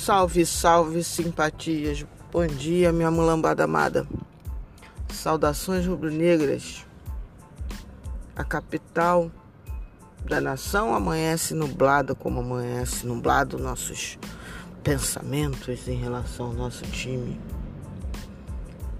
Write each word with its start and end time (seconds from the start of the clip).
Salve, 0.00 0.46
salve, 0.46 1.04
simpatias. 1.04 2.06
Bom 2.32 2.46
dia, 2.46 2.90
minha 2.90 3.10
mulambada 3.10 3.64
amada. 3.64 4.08
Saudações 5.12 5.86
rubro-negras. 5.86 6.86
A 8.34 8.42
capital 8.42 9.30
da 10.24 10.40
nação 10.40 10.94
amanhece 10.94 11.52
nublada 11.52 12.14
como 12.14 12.40
amanhece 12.40 13.06
nublado 13.06 13.58
nossos 13.58 14.18
pensamentos 14.82 15.86
em 15.86 15.96
relação 15.96 16.46
ao 16.46 16.54
nosso 16.54 16.84
time. 16.84 17.38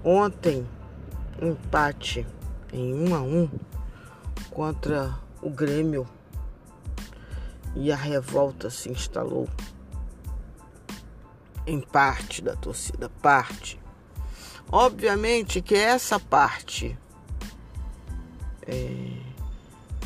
Ontem, 0.03 0.67
empate 1.41 2.27
em 2.71 2.93
1 2.93 3.09
um 3.09 3.15
a 3.15 3.21
1 3.21 3.41
um 3.41 3.49
contra 4.51 5.17
o 5.41 5.49
Grêmio 5.49 6.07
e 7.75 7.91
a 7.91 7.95
revolta 7.95 8.69
se 8.69 8.87
instalou 8.91 9.49
em 11.65 11.79
parte 11.79 12.41
da 12.41 12.55
torcida, 12.55 13.09
parte. 13.21 13.79
Obviamente 14.71 15.61
que 15.61 15.75
essa 15.75 16.19
parte 16.19 16.97
é, 18.67 18.95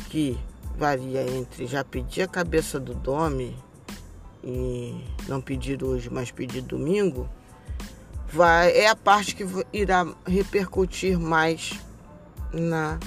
que 0.08 0.38
varia 0.76 1.22
entre 1.22 1.66
já 1.66 1.84
pedir 1.84 2.22
a 2.22 2.28
cabeça 2.28 2.78
do 2.78 2.94
Dome 2.94 3.56
e 4.42 5.04
não 5.28 5.40
pedir 5.40 5.82
hoje, 5.82 6.10
mas 6.10 6.30
pedir 6.30 6.62
domingo, 6.62 7.28
vai, 8.28 8.70
é 8.72 8.88
a 8.88 8.96
parte 8.96 9.34
que 9.34 9.44
irá 9.72 10.06
repercutir 10.26 11.18
mais 11.18 11.80
na 12.52 12.98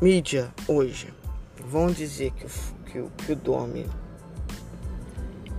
mídia 0.00 0.52
hoje. 0.66 1.12
Vão 1.66 1.88
dizer 1.88 2.32
que 2.32 2.46
o, 2.46 2.48
que, 3.08 3.24
que 3.24 3.32
o 3.32 3.36
Dome 3.36 3.86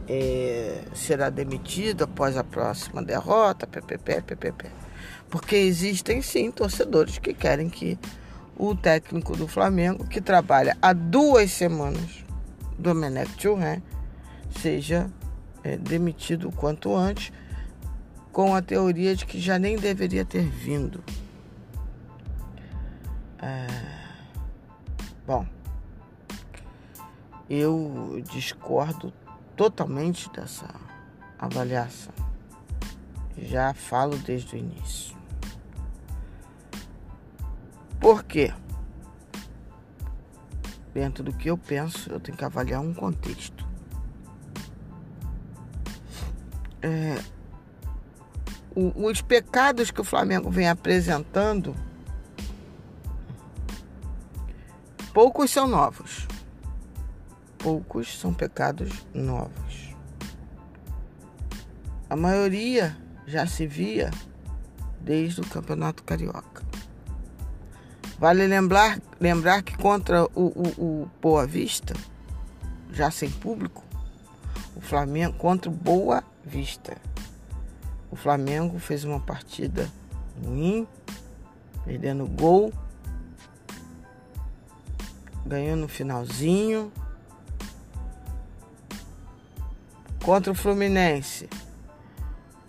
é, 0.07 0.83
será 0.93 1.29
demitido 1.29 2.03
após 2.03 2.37
a 2.37 2.43
próxima 2.43 3.01
derrota, 3.01 3.65
ppp, 3.67 4.21
ppp. 4.21 4.69
Porque 5.29 5.55
existem 5.55 6.21
sim 6.21 6.51
torcedores 6.51 7.17
que 7.17 7.33
querem 7.33 7.69
que 7.69 7.97
o 8.55 8.75
técnico 8.75 9.35
do 9.35 9.47
Flamengo, 9.47 10.05
que 10.07 10.21
trabalha 10.21 10.77
há 10.81 10.93
duas 10.93 11.51
semanas, 11.51 12.23
Domenech 12.77 13.31
Thuré, 13.37 13.81
seja 14.61 15.09
é, 15.63 15.77
demitido 15.77 16.49
o 16.49 16.51
quanto 16.51 16.95
antes, 16.95 17.31
com 18.31 18.55
a 18.55 18.61
teoria 18.61 19.15
de 19.15 19.25
que 19.25 19.39
já 19.39 19.57
nem 19.57 19.77
deveria 19.77 20.25
ter 20.25 20.47
vindo. 20.47 21.03
É... 23.41 23.67
Bom, 25.25 25.45
eu 27.49 28.21
discordo 28.31 29.13
totalmente 29.55 30.29
dessa 30.31 30.67
avaliação. 31.37 32.13
Já 33.37 33.73
falo 33.73 34.17
desde 34.17 34.55
o 34.55 34.59
início. 34.59 35.15
Por 37.99 38.23
quê? 38.23 38.53
Dentro 40.93 41.23
do 41.23 41.33
que 41.33 41.49
eu 41.49 41.57
penso, 41.57 42.11
eu 42.11 42.19
tenho 42.19 42.37
que 42.37 42.45
avaliar 42.45 42.81
um 42.81 42.93
contexto. 42.93 43.65
É, 46.81 47.15
os 48.75 49.21
pecados 49.21 49.89
que 49.89 50.01
o 50.01 50.03
Flamengo 50.03 50.51
vem 50.51 50.67
apresentando, 50.67 51.75
poucos 55.13 55.49
são 55.49 55.67
novos 55.67 56.27
poucos 57.63 58.19
são 58.19 58.33
pecados 58.33 59.05
novos. 59.13 59.95
A 62.09 62.15
maioria 62.15 62.95
já 63.25 63.47
se 63.47 63.65
via 63.65 64.11
desde 64.99 65.39
o 65.39 65.47
Campeonato 65.47 66.03
Carioca. 66.03 66.61
Vale 68.19 68.45
lembrar, 68.45 69.01
lembrar 69.19 69.63
que 69.63 69.77
contra 69.77 70.25
o, 70.25 70.29
o, 70.35 70.67
o 70.77 71.09
Boa 71.21 71.47
Vista, 71.47 71.95
já 72.91 73.09
sem 73.09 73.29
público, 73.29 73.83
o 74.75 74.81
Flamengo 74.81 75.37
contra 75.37 75.71
o 75.71 75.73
Boa 75.73 76.21
Vista. 76.45 76.97
O 78.11 78.15
Flamengo 78.15 78.77
fez 78.77 79.05
uma 79.05 79.19
partida 79.19 79.89
ruim, 80.45 80.85
perdendo 81.85 82.27
gol, 82.27 82.71
ganhou 85.45 85.75
no 85.75 85.87
finalzinho, 85.87 86.91
Contra 90.23 90.53
o 90.53 90.55
Fluminense, 90.55 91.49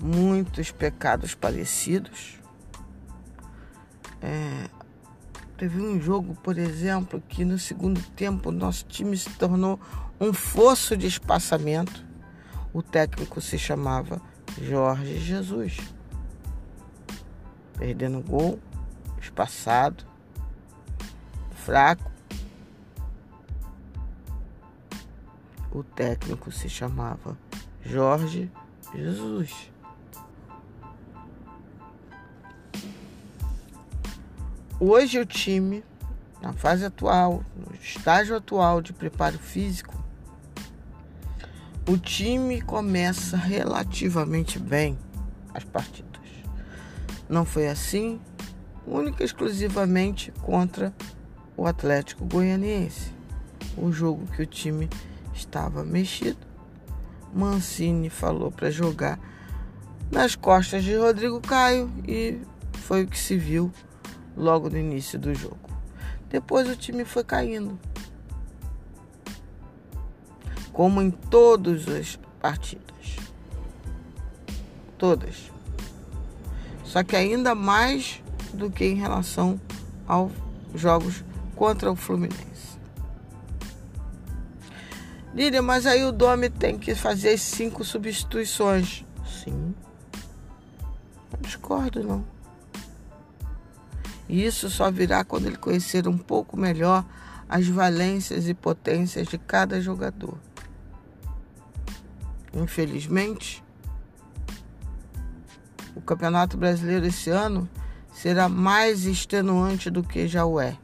muitos 0.00 0.72
pecados 0.72 1.36
parecidos. 1.36 2.40
É, 4.20 4.68
teve 5.56 5.80
um 5.80 6.00
jogo, 6.00 6.34
por 6.34 6.58
exemplo, 6.58 7.22
que 7.28 7.44
no 7.44 7.56
segundo 7.56 8.02
tempo 8.10 8.50
nosso 8.50 8.84
time 8.86 9.16
se 9.16 9.30
tornou 9.30 9.78
um 10.20 10.32
fosso 10.32 10.96
de 10.96 11.06
espaçamento. 11.06 12.04
O 12.72 12.82
técnico 12.82 13.40
se 13.40 13.56
chamava 13.56 14.20
Jorge 14.60 15.20
Jesus. 15.20 15.76
Perdendo 17.78 18.20
gol, 18.20 18.58
espaçado, 19.20 20.04
fraco. 21.52 22.10
O 25.70 25.84
técnico 25.84 26.50
se 26.50 26.68
chamava 26.68 27.36
Jorge 27.84 28.50
Jesus. 28.94 29.70
Hoje 34.80 35.18
o 35.18 35.26
time, 35.26 35.84
na 36.40 36.52
fase 36.52 36.84
atual, 36.84 37.44
no 37.54 37.74
estágio 37.76 38.36
atual 38.36 38.80
de 38.80 38.92
preparo 38.92 39.38
físico, 39.38 40.02
o 41.86 41.98
time 41.98 42.62
começa 42.62 43.36
relativamente 43.36 44.58
bem 44.58 44.98
as 45.52 45.62
partidas. 45.64 46.22
Não 47.28 47.44
foi 47.44 47.68
assim, 47.68 48.20
única 48.86 49.22
e 49.22 49.26
exclusivamente 49.26 50.32
contra 50.42 50.92
o 51.56 51.66
Atlético 51.66 52.24
Goianiense. 52.24 53.12
O 53.76 53.92
jogo 53.92 54.26
que 54.28 54.42
o 54.42 54.46
time 54.46 54.88
estava 55.34 55.84
mexido 55.84 56.53
Mancini 57.34 58.08
falou 58.08 58.52
para 58.52 58.70
jogar 58.70 59.18
nas 60.10 60.36
costas 60.36 60.84
de 60.84 60.96
Rodrigo 60.96 61.40
Caio 61.40 61.92
e 62.06 62.38
foi 62.74 63.02
o 63.02 63.08
que 63.08 63.18
se 63.18 63.36
viu 63.36 63.72
logo 64.36 64.70
no 64.70 64.78
início 64.78 65.18
do 65.18 65.34
jogo. 65.34 65.58
Depois 66.30 66.68
o 66.68 66.76
time 66.76 67.04
foi 67.04 67.24
caindo. 67.24 67.78
Como 70.72 71.02
em 71.02 71.10
todas 71.10 71.88
as 71.88 72.18
partidas. 72.40 73.16
Todas. 74.96 75.50
Só 76.84 77.02
que 77.02 77.16
ainda 77.16 77.54
mais 77.54 78.22
do 78.52 78.70
que 78.70 78.84
em 78.84 78.94
relação 78.94 79.60
aos 80.06 80.32
jogos 80.74 81.24
contra 81.56 81.90
o 81.90 81.96
Fluminense. 81.96 82.53
Lídia, 85.34 85.60
mas 85.60 85.84
aí 85.84 86.04
o 86.04 86.12
Domi 86.12 86.48
tem 86.48 86.78
que 86.78 86.94
fazer 86.94 87.36
cinco 87.38 87.82
substituições. 87.82 89.04
Sim. 89.26 89.74
Não 91.32 91.40
discordo, 91.40 92.04
não. 92.04 92.24
Isso 94.28 94.70
só 94.70 94.92
virá 94.92 95.24
quando 95.24 95.46
ele 95.46 95.56
conhecer 95.56 96.06
um 96.06 96.16
pouco 96.16 96.56
melhor 96.56 97.04
as 97.48 97.66
valências 97.66 98.48
e 98.48 98.54
potências 98.54 99.26
de 99.26 99.36
cada 99.36 99.80
jogador. 99.80 100.38
Infelizmente, 102.54 103.62
o 105.96 106.00
Campeonato 106.00 106.56
Brasileiro 106.56 107.06
esse 107.06 107.28
ano 107.30 107.68
será 108.12 108.48
mais 108.48 109.04
extenuante 109.04 109.90
do 109.90 110.04
que 110.04 110.28
já 110.28 110.44
o 110.44 110.60
é. 110.60 110.78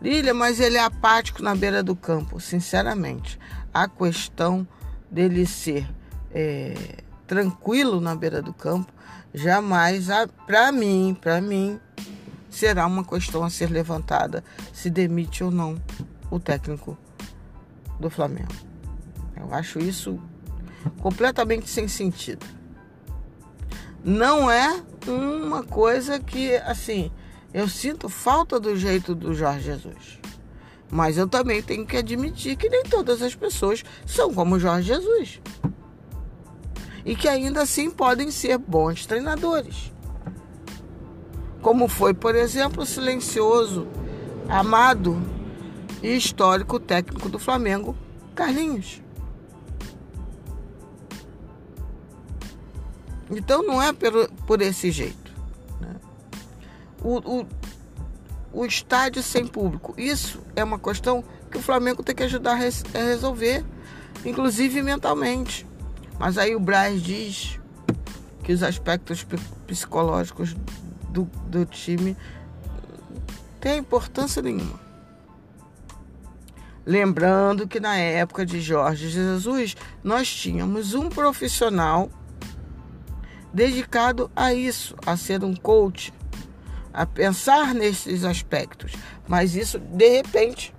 Lília, 0.00 0.34
mas 0.34 0.60
ele 0.60 0.76
é 0.76 0.84
apático 0.84 1.42
na 1.42 1.54
beira 1.54 1.82
do 1.82 1.96
campo. 1.96 2.38
Sinceramente, 2.40 3.38
a 3.72 3.88
questão 3.88 4.66
dele 5.10 5.46
ser 5.46 5.88
é, 6.32 6.74
tranquilo 7.26 8.00
na 8.00 8.14
beira 8.14 8.42
do 8.42 8.52
campo 8.52 8.92
jamais, 9.34 10.06
para 10.46 10.72
mim, 10.72 11.16
para 11.20 11.40
mim, 11.40 11.78
será 12.48 12.86
uma 12.86 13.04
questão 13.04 13.44
a 13.44 13.50
ser 13.50 13.70
levantada 13.70 14.42
se 14.72 14.88
demite 14.88 15.44
ou 15.44 15.50
não 15.50 15.80
o 16.30 16.40
técnico 16.40 16.96
do 18.00 18.08
Flamengo. 18.08 18.54
Eu 19.36 19.52
acho 19.52 19.78
isso 19.78 20.18
completamente 21.00 21.68
sem 21.68 21.86
sentido. 21.86 22.46
Não 24.02 24.50
é 24.50 24.82
uma 25.06 25.62
coisa 25.62 26.18
que, 26.18 26.54
assim, 26.56 27.10
eu 27.56 27.66
sinto 27.66 28.06
falta 28.10 28.60
do 28.60 28.76
jeito 28.76 29.14
do 29.14 29.32
Jorge 29.32 29.64
Jesus. 29.64 30.20
Mas 30.90 31.16
eu 31.16 31.26
também 31.26 31.62
tenho 31.62 31.86
que 31.86 31.96
admitir 31.96 32.54
que 32.54 32.68
nem 32.68 32.82
todas 32.82 33.22
as 33.22 33.34
pessoas 33.34 33.82
são 34.04 34.34
como 34.34 34.58
Jorge 34.58 34.88
Jesus. 34.88 35.40
E 37.02 37.16
que 37.16 37.26
ainda 37.26 37.62
assim 37.62 37.90
podem 37.90 38.30
ser 38.30 38.58
bons 38.58 39.06
treinadores. 39.06 39.90
Como 41.62 41.88
foi, 41.88 42.12
por 42.12 42.34
exemplo, 42.34 42.82
o 42.82 42.86
silencioso, 42.86 43.88
amado 44.50 45.18
e 46.02 46.14
histórico 46.14 46.78
técnico 46.78 47.30
do 47.30 47.38
Flamengo, 47.38 47.96
Carlinhos. 48.34 49.00
Então 53.30 53.62
não 53.62 53.80
é 53.80 53.94
por, 53.94 54.28
por 54.46 54.60
esse 54.60 54.90
jeito. 54.90 55.25
O, 57.06 57.18
o, 57.18 57.46
o 58.52 58.66
estádio 58.66 59.22
sem 59.22 59.46
público, 59.46 59.94
isso 59.96 60.42
é 60.56 60.64
uma 60.64 60.76
questão 60.76 61.22
que 61.48 61.56
o 61.56 61.62
Flamengo 61.62 62.02
tem 62.02 62.16
que 62.16 62.24
ajudar 62.24 62.54
a, 62.54 62.54
res, 62.56 62.82
a 62.92 62.98
resolver, 62.98 63.64
inclusive 64.24 64.82
mentalmente. 64.82 65.64
Mas 66.18 66.36
aí 66.36 66.56
o 66.56 66.58
Braz 66.58 67.00
diz 67.00 67.60
que 68.42 68.52
os 68.52 68.60
aspectos 68.60 69.24
psicológicos 69.68 70.56
do, 71.10 71.30
do 71.46 71.64
time 71.64 72.16
têm 73.60 73.78
importância 73.78 74.42
nenhuma. 74.42 74.80
Lembrando 76.84 77.68
que 77.68 77.78
na 77.78 77.96
época 77.96 78.44
de 78.44 78.60
Jorge 78.60 79.10
Jesus, 79.10 79.76
nós 80.02 80.28
tínhamos 80.28 80.92
um 80.92 81.08
profissional 81.08 82.10
dedicado 83.54 84.28
a 84.34 84.52
isso, 84.52 84.96
a 85.06 85.16
ser 85.16 85.44
um 85.44 85.54
coach, 85.54 86.12
a 86.96 87.04
pensar 87.04 87.74
nesses 87.74 88.24
aspectos. 88.24 88.92
Mas 89.28 89.54
isso, 89.54 89.78
de 89.78 90.08
repente, 90.08 90.74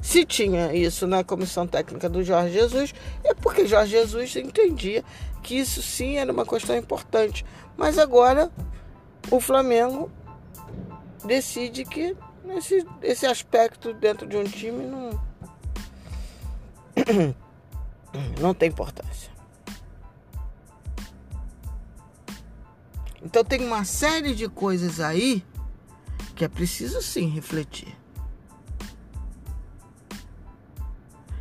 se 0.00 0.24
tinha 0.24 0.74
isso 0.74 1.06
na 1.06 1.22
comissão 1.22 1.66
técnica 1.66 2.08
do 2.08 2.24
Jorge 2.24 2.54
Jesus, 2.54 2.94
é 3.22 3.34
porque 3.34 3.66
Jorge 3.66 3.92
Jesus 3.92 4.34
entendia 4.34 5.04
que 5.42 5.58
isso 5.58 5.82
sim 5.82 6.16
era 6.16 6.32
uma 6.32 6.46
questão 6.46 6.74
importante. 6.74 7.44
Mas 7.76 7.98
agora 7.98 8.50
o 9.30 9.40
Flamengo 9.40 10.10
decide 11.22 11.84
que 11.84 12.16
esse, 12.56 12.86
esse 13.02 13.26
aspecto 13.26 13.92
dentro 13.92 14.26
de 14.26 14.38
um 14.38 14.44
time 14.44 14.86
não, 14.86 15.20
não 18.40 18.54
tem 18.54 18.70
importância. 18.70 19.30
Então 23.24 23.44
tem 23.44 23.64
uma 23.64 23.84
série 23.84 24.34
de 24.34 24.48
coisas 24.48 25.00
aí 25.00 25.44
que 26.34 26.44
é 26.44 26.48
preciso 26.48 27.00
sim 27.00 27.28
refletir. 27.28 27.96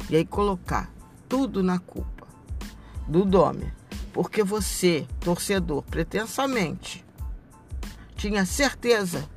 E 0.10 0.16
aí 0.16 0.26
colocar 0.26 0.92
tudo 1.28 1.64
na 1.64 1.80
culpa 1.80 2.28
do 3.08 3.26
Dome. 3.26 3.72
Porque 4.14 4.44
você, 4.44 5.08
torcedor, 5.22 5.84
pretensamente 5.84 7.06
tinha 8.22 8.46
certeza 8.46 9.28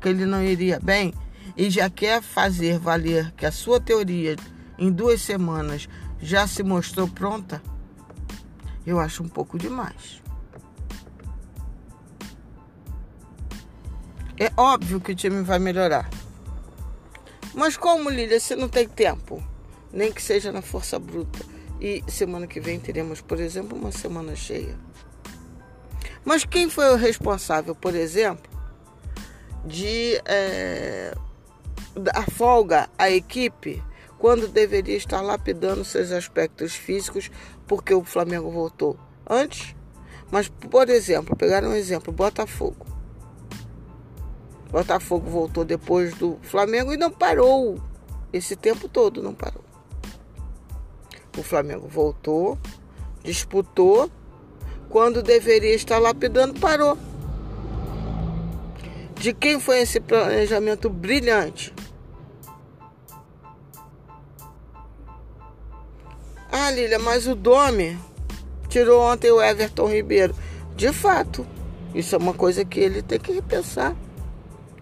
que 0.00 0.08
ele 0.08 0.24
não 0.24 0.42
iria 0.42 0.80
bem 0.80 1.12
e 1.54 1.68
já 1.68 1.90
quer 1.90 2.22
fazer 2.22 2.78
valer 2.78 3.32
que 3.32 3.44
a 3.44 3.52
sua 3.52 3.78
teoria 3.78 4.36
em 4.78 4.90
duas 4.90 5.20
semanas 5.20 5.88
já 6.20 6.46
se 6.46 6.62
mostrou 6.62 7.06
pronta, 7.06 7.62
eu 8.86 8.98
acho 8.98 9.22
um 9.22 9.28
pouco 9.28 9.58
demais. 9.58 10.23
É 14.38 14.50
óbvio 14.56 15.00
que 15.00 15.12
o 15.12 15.14
time 15.14 15.42
vai 15.42 15.58
melhorar. 15.58 16.10
Mas 17.54 17.76
como, 17.76 18.10
Lília, 18.10 18.40
você 18.40 18.56
não 18.56 18.68
tem 18.68 18.88
tempo? 18.88 19.42
Nem 19.92 20.12
que 20.12 20.20
seja 20.20 20.50
na 20.50 20.60
força 20.60 20.98
bruta. 20.98 21.38
E 21.80 22.02
semana 22.08 22.46
que 22.46 22.58
vem 22.58 22.80
teremos, 22.80 23.20
por 23.20 23.38
exemplo, 23.38 23.78
uma 23.78 23.92
semana 23.92 24.34
cheia. 24.34 24.76
Mas 26.24 26.44
quem 26.44 26.68
foi 26.68 26.92
o 26.92 26.96
responsável, 26.96 27.74
por 27.76 27.94
exemplo, 27.94 28.50
de 29.64 30.20
é, 30.24 31.14
dar 31.94 32.28
folga 32.30 32.88
à 32.98 33.10
equipe 33.10 33.82
quando 34.18 34.48
deveria 34.48 34.96
estar 34.96 35.20
lapidando 35.20 35.84
seus 35.84 36.10
aspectos 36.10 36.74
físicos 36.74 37.30
porque 37.68 37.94
o 37.94 38.02
Flamengo 38.02 38.50
voltou 38.50 38.98
antes? 39.28 39.76
Mas, 40.28 40.48
por 40.48 40.88
exemplo, 40.88 41.36
pegar 41.36 41.62
um 41.62 41.74
exemplo, 41.74 42.12
Botafogo. 42.12 42.93
Botafogo 44.74 45.30
voltou 45.30 45.64
depois 45.64 46.14
do 46.14 46.36
Flamengo 46.42 46.92
e 46.92 46.96
não 46.96 47.08
parou. 47.08 47.80
Esse 48.32 48.56
tempo 48.56 48.88
todo 48.88 49.22
não 49.22 49.32
parou. 49.32 49.62
O 51.38 51.44
Flamengo 51.44 51.86
voltou, 51.86 52.58
disputou, 53.22 54.10
quando 54.88 55.22
deveria 55.22 55.76
estar 55.76 55.98
lapidando, 55.98 56.58
parou. 56.58 56.98
De 59.14 59.32
quem 59.32 59.60
foi 59.60 59.78
esse 59.78 60.00
planejamento 60.00 60.90
brilhante? 60.90 61.72
Ah, 66.50 66.72
Lília, 66.72 66.98
mas 66.98 67.28
o 67.28 67.36
Dome 67.36 67.96
tirou 68.68 69.00
ontem 69.02 69.30
o 69.30 69.40
Everton 69.40 69.86
Ribeiro. 69.86 70.34
De 70.74 70.92
fato, 70.92 71.46
isso 71.94 72.16
é 72.16 72.18
uma 72.18 72.34
coisa 72.34 72.64
que 72.64 72.80
ele 72.80 73.02
tem 73.02 73.20
que 73.20 73.30
repensar. 73.30 73.94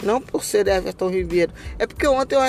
Não 0.03 0.21
por 0.21 0.45
ser 0.45 0.67
Everton 0.67 1.09
Ribeiro. 1.09 1.53
É 1.79 1.87
porque 1.87 2.07
ontem 2.07 2.37
o 2.37 2.43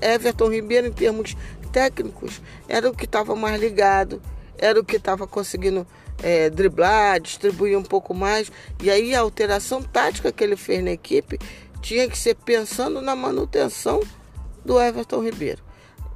Everton 0.00 0.50
Ribeiro, 0.50 0.86
em 0.86 0.92
termos 0.92 1.36
técnicos, 1.72 2.42
era 2.68 2.88
o 2.88 2.94
que 2.94 3.04
estava 3.04 3.34
mais 3.34 3.60
ligado, 3.60 4.22
era 4.56 4.78
o 4.78 4.84
que 4.84 4.96
estava 4.96 5.26
conseguindo 5.26 5.86
é, 6.22 6.50
driblar, 6.50 7.20
distribuir 7.20 7.78
um 7.78 7.82
pouco 7.82 8.12
mais. 8.12 8.50
E 8.82 8.90
aí 8.90 9.14
a 9.14 9.20
alteração 9.20 9.82
tática 9.82 10.32
que 10.32 10.42
ele 10.42 10.56
fez 10.56 10.82
na 10.82 10.90
equipe 10.90 11.38
tinha 11.80 12.08
que 12.08 12.18
ser 12.18 12.34
pensando 12.34 13.00
na 13.00 13.14
manutenção 13.14 14.02
do 14.64 14.80
Everton 14.80 15.22
Ribeiro. 15.22 15.62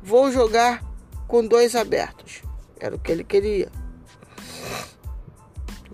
Vou 0.02 0.30
jogar 0.30 0.82
com 1.28 1.46
dois 1.46 1.74
abertos. 1.74 2.42
Era 2.78 2.96
o 2.96 2.98
que 2.98 3.12
ele 3.12 3.24
queria. 3.24 3.70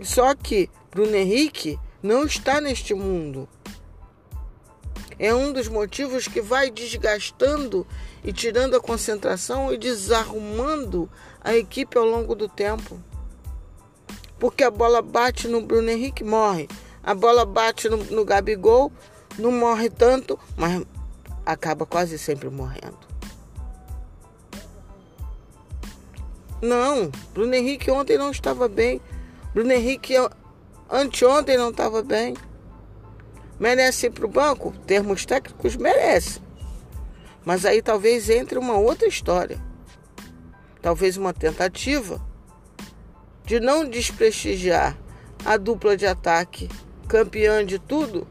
Só 0.02 0.34
que 0.34 0.70
Bruno 0.90 1.14
Henrique 1.14 1.78
não 2.02 2.24
está 2.24 2.60
neste 2.60 2.94
mundo 2.94 3.48
é 5.18 5.34
um 5.34 5.52
dos 5.52 5.68
motivos 5.68 6.28
que 6.28 6.40
vai 6.40 6.70
desgastando 6.70 7.86
e 8.22 8.32
tirando 8.32 8.76
a 8.76 8.80
concentração 8.80 9.72
e 9.72 9.76
desarrumando 9.76 11.10
a 11.40 11.54
equipe 11.56 11.98
ao 11.98 12.04
longo 12.04 12.34
do 12.34 12.48
tempo. 12.48 13.00
Porque 14.38 14.62
a 14.62 14.70
bola 14.70 15.02
bate 15.02 15.48
no 15.48 15.60
Bruno 15.60 15.90
Henrique, 15.90 16.22
morre. 16.22 16.68
A 17.02 17.14
bola 17.14 17.44
bate 17.44 17.88
no, 17.88 17.96
no 17.96 18.24
Gabigol, 18.24 18.92
não 19.38 19.50
morre 19.50 19.90
tanto, 19.90 20.38
mas 20.56 20.82
acaba 21.44 21.84
quase 21.84 22.18
sempre 22.18 22.48
morrendo. 22.48 23.08
Não, 26.60 27.10
Bruno 27.32 27.54
Henrique 27.54 27.90
ontem 27.90 28.18
não 28.18 28.30
estava 28.30 28.68
bem. 28.68 29.00
Bruno 29.54 29.72
Henrique 29.72 30.14
anteontem 30.90 31.56
não 31.56 31.70
estava 31.70 32.02
bem. 32.02 32.34
Merece 33.58 34.06
ir 34.06 34.10
para 34.10 34.26
o 34.26 34.28
banco? 34.28 34.72
Termos 34.86 35.26
técnicos 35.26 35.76
merece. 35.76 36.40
Mas 37.44 37.64
aí 37.64 37.82
talvez 37.82 38.30
entre 38.30 38.58
uma 38.58 38.76
outra 38.76 39.08
história. 39.08 39.60
Talvez 40.80 41.16
uma 41.16 41.32
tentativa 41.32 42.20
de 43.44 43.58
não 43.58 43.88
desprestigiar 43.88 44.96
a 45.44 45.56
dupla 45.56 45.96
de 45.96 46.06
ataque 46.06 46.68
campeã 47.08 47.64
de 47.64 47.78
tudo 47.78 48.28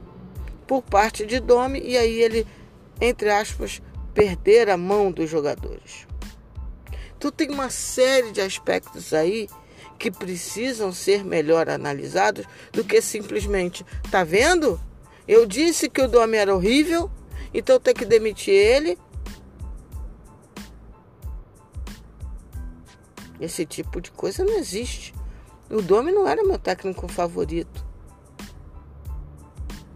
por 0.68 0.82
parte 0.84 1.26
de 1.26 1.40
Domi 1.40 1.82
e 1.84 1.98
aí 1.98 2.22
ele, 2.22 2.46
entre 3.02 3.30
aspas, 3.30 3.82
perder 4.14 4.70
a 4.70 4.78
mão 4.78 5.12
dos 5.12 5.30
jogadores. 5.30 6.08
Então 7.18 7.32
tem 7.32 7.50
uma 7.50 7.70
série 7.70 8.32
de 8.32 8.42
aspectos 8.42 9.14
aí 9.14 9.50
que 9.98 10.12
precisam 10.12 10.92
ser 10.92 11.26
melhor 11.26 11.70
analisados 11.70 12.46
do 12.72 12.84
que 12.84 13.02
simplesmente, 13.02 13.84
tá 14.12 14.24
vendo? 14.24 14.80
Eu 15.28 15.46
disse 15.46 15.90
que 15.90 16.02
o 16.02 16.08
Dome 16.08 16.38
era 16.38 16.56
horrível, 16.56 17.12
então 17.54 17.80
tem 17.80 17.94
que 17.94 18.06
demitir 18.06 18.54
ele. 18.54 18.98
Esse 23.40 23.66
tipo 23.66 24.00
de 24.02 24.10
coisa 24.12 24.44
não 24.44 24.58
existe. 24.58 25.14
O 25.70 25.82
Dome 25.82 26.12
não 26.12 26.28
era 26.28 26.44
meu 26.44 26.58
técnico 26.58 27.08
favorito. 27.08 27.86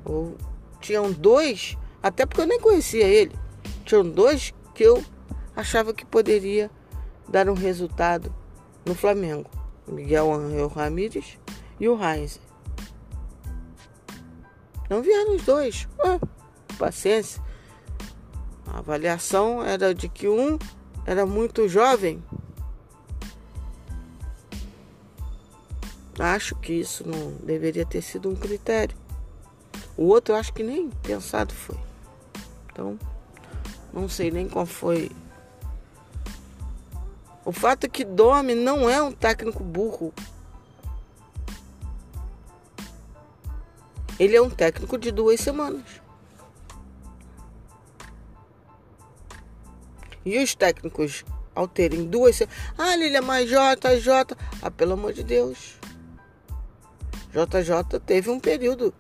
Ou 0.04 0.36
tinham 0.80 1.12
dois, 1.12 1.78
até 2.04 2.26
porque 2.26 2.42
eu 2.42 2.48
nem 2.48 2.60
conhecia 2.60 3.08
ele. 3.08 3.36
Tinham 3.86 4.04
dois 4.04 4.54
que 4.76 4.84
eu 4.84 5.04
achava 5.56 5.94
que 5.94 6.06
poderia 6.06 6.70
dar 7.28 7.50
um 7.50 7.54
resultado 7.54 8.34
no 8.86 8.94
Flamengo. 8.94 9.50
Miguel 9.88 10.32
Angel 10.32 10.68
Ramírez 10.68 11.40
e 11.80 11.88
o 11.88 11.98
Heinz. 12.02 12.40
Não 14.92 15.02
vieram 15.02 15.38
os 15.38 15.44
dois. 15.44 15.88
Ah, 16.04 16.20
paciência. 16.78 17.42
A 18.68 18.80
avaliação 18.80 19.64
era 19.64 19.96
de 19.96 20.10
que 20.10 20.28
um 20.28 20.60
era 21.06 21.26
muito 21.26 21.66
jovem. 21.70 22.22
Acho 26.20 26.58
que 26.58 26.74
isso 26.74 27.08
não 27.08 27.32
deveria 27.36 27.86
ter 27.86 28.02
sido 28.02 28.28
um 28.28 28.36
critério. 28.36 28.98
O 29.96 30.08
outro 30.08 30.36
acho 30.36 30.52
que 30.52 30.62
nem 30.62 30.90
pensado 30.90 31.54
foi. 31.54 31.78
Então, 32.70 33.00
não 33.94 34.10
sei 34.10 34.30
nem 34.30 34.50
qual 34.50 34.66
foi. 34.66 35.10
O 37.46 37.54
fato 37.54 37.86
é 37.86 37.88
que 37.88 38.04
Domi 38.04 38.56
não 38.56 38.90
é 38.90 39.02
um 39.02 39.14
técnico 39.14 39.64
burro. 39.64 40.14
Ele 44.22 44.36
é 44.36 44.42
um 44.42 44.51
técnico 44.51 45.00
de 45.00 45.10
duas 45.10 45.40
semanas. 45.40 45.82
E 50.24 50.38
os 50.38 50.54
técnicos, 50.54 51.25
ao 51.56 51.68
terem 51.68 52.06
duas 52.06 52.36
semanas. 52.36 52.60
Ah, 52.78 52.96
Lilia, 52.96 53.20
mas 53.20 53.50
JJ. 53.50 54.38
Ah, 54.62 54.70
pelo 54.70 54.94
amor 54.94 55.13
de 55.13 55.24
Deus. 55.24 55.75
JJ 57.32 58.00
teve 58.06 58.30
um 58.30 58.40
período 58.40 58.94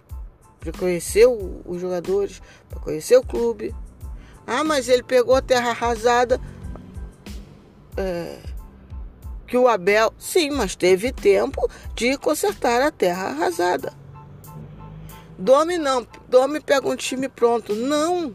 para 0.59 0.71
conhecer 0.71 1.27
os 1.27 1.79
jogadores, 1.79 2.41
para 2.67 2.79
conhecer 2.79 3.17
o 3.17 3.23
clube. 3.23 3.75
Ah, 4.47 4.63
mas 4.63 4.89
ele 4.89 5.03
pegou 5.03 5.35
a 5.35 5.41
terra 5.43 5.69
arrasada. 5.69 6.41
É, 7.95 8.39
que 9.45 9.55
o 9.55 9.67
Abel. 9.67 10.11
Sim, 10.17 10.49
mas 10.49 10.75
teve 10.75 11.11
tempo 11.11 11.69
de 11.93 12.17
consertar 12.17 12.81
a 12.81 12.89
terra 12.89 13.27
arrasada. 13.27 14.00
Dome 15.37 15.77
não. 15.77 16.07
Dome 16.27 16.59
pega 16.59 16.87
um 16.87 16.95
time 16.95 17.27
pronto. 17.27 17.73
Não. 17.73 18.33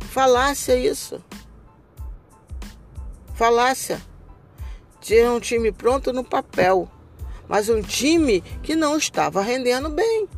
Falácia 0.00 0.76
isso. 0.76 1.22
Falácia. 3.34 4.00
Tinha 5.00 5.30
um 5.32 5.40
time 5.40 5.72
pronto 5.72 6.12
no 6.12 6.24
papel. 6.24 6.88
Mas 7.48 7.68
um 7.68 7.82
time 7.82 8.40
que 8.62 8.76
não 8.76 8.96
estava 8.96 9.42
rendendo 9.42 9.88
bem. 9.88 10.28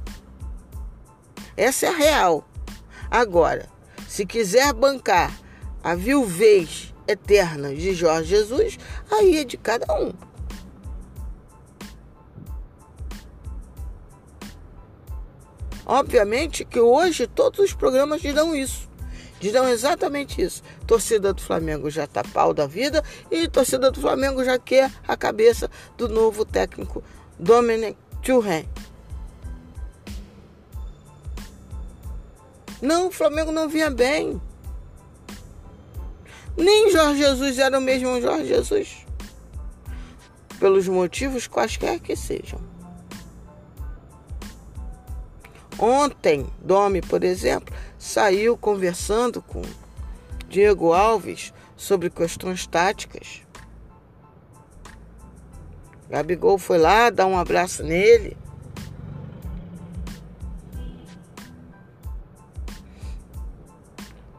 Essa 1.57 1.87
é 1.87 1.89
a 1.89 1.93
real. 1.93 2.45
Agora, 3.11 3.69
se 4.09 4.27
quiser 4.27 4.73
bancar 4.73 5.33
a 5.83 5.95
viuvez 5.95 6.95
eterna 7.07 7.75
de 7.75 7.95
Jorge 7.95 8.31
Jesus, 8.31 8.79
aí 9.11 9.39
é 9.39 9.45
de 9.45 9.57
cada 9.57 9.93
um. 9.95 10.13
Obviamente 15.87 16.65
que 16.65 16.81
hoje 16.81 17.27
todos 17.27 17.61
os 17.61 17.73
programas 17.73 18.21
dirão 18.21 18.55
isso. 18.55 18.89
Dirão 19.41 19.69
exatamente 19.69 20.41
isso. 20.41 20.63
Torcida 20.87 21.33
do 21.33 21.43
Flamengo 21.43 21.91
já 21.91 22.07
tá 22.07 22.23
pau 22.23 22.55
da 22.55 22.67
vida 22.67 23.05
e 23.31 23.47
torcida 23.49 23.91
do 23.91 24.01
Flamengo 24.01 24.43
já 24.45 24.59
quer 24.59 24.91
a 25.07 25.17
cabeça 25.17 25.71
do 25.99 26.09
novo 26.09 26.45
técnico 26.45 27.03
Dominic 27.39 27.97
Thuram. 28.23 28.65
Não, 32.81 33.09
o 33.09 33.11
Flamengo 33.11 33.53
não 33.53 33.69
vinha 33.69 33.91
bem. 33.91 34.41
Nem 36.57 36.91
Jorge 36.91 37.19
Jesus 37.19 37.59
era 37.59 37.79
o 37.79 37.83
mesmo 37.83 38.21
Jorge 38.21 38.47
Jesus. 38.47 39.07
Pelos 40.59 40.87
motivos 40.87 41.47
quaisquer 41.47 41.99
que 41.99 42.15
sejam. 42.15 42.61
Ontem, 45.79 46.47
Domi, 46.61 47.01
por 47.03 47.25
exemplo, 47.25 47.75
saiu 47.99 48.57
conversando 48.57 49.43
com 49.43 49.63
Diego 50.49 50.93
Alves 50.93 51.53
sobre 51.77 52.11
questões 52.11 52.67
táticas. 52.67 53.43
Gabigol 56.09 56.59
foi 56.59 56.79
lá 56.79 57.11
dar 57.11 57.27
um 57.27 57.37
abraço 57.37 57.83
nele. 57.83 58.37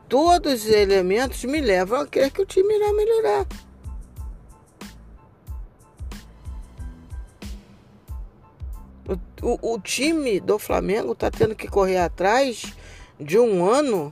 Todos 0.07 0.63
os 0.63 0.69
elementos 0.69 1.43
me 1.43 1.59
levam 1.59 1.99
a 1.99 2.07
crer 2.07 2.31
que 2.31 2.41
o 2.41 2.45
time 2.45 2.73
irá 2.75 2.93
melhorar. 2.93 3.45
O, 9.45 9.73
o, 9.75 9.79
time 9.79 10.39
do 10.39 10.57
Flamengo 10.57 11.11
está 11.11 11.29
tendo 11.29 11.53
que 11.53 11.67
correr 11.67 11.99
atrás 11.99 12.73
de 13.19 13.37
um 13.37 13.63
ano 13.63 14.11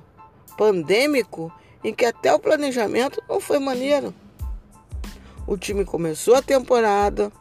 pandêmico 0.55 1.51
em 1.83 1.91
que 1.91 2.05
até 2.05 2.31
o 2.31 2.37
planejamento 2.37 3.19
não 3.27 3.39
foi 3.39 3.57
maneiro. 3.57 4.13
O 5.47 5.57
time 5.57 5.83
começou 5.83 6.35
a 6.35 6.41
temporada, 6.43 7.31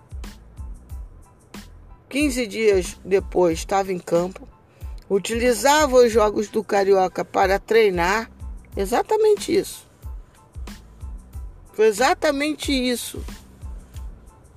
15 2.08 2.46
dias 2.46 2.98
depois 3.04 3.58
estava 3.58 3.92
em 3.92 3.98
campo, 3.98 4.48
utilizava 5.10 5.96
os 5.96 6.10
jogos 6.10 6.48
do 6.48 6.64
Carioca 6.64 7.22
para 7.22 7.58
treinar. 7.58 8.30
Exatamente 8.74 9.54
isso. 9.54 9.86
Foi 11.74 11.88
exatamente 11.88 12.72
isso. 12.72 13.22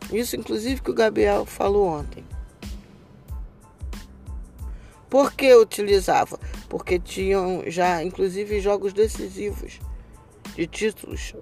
Isso, 0.09 0.37
inclusive, 0.37 0.79
que 0.79 0.91
o 0.91 0.95
Gabriel 0.95 1.45
falou 1.45 1.85
ontem. 1.85 2.23
Por 5.15 5.31
que 5.31 5.55
utilizava? 5.55 6.37
Porque 6.67 6.99
tinham 6.99 7.63
já, 7.67 8.03
inclusive, 8.03 8.59
jogos 8.59 8.91
decisivos 8.91 9.79
de 10.57 10.67
títulos. 10.67 11.33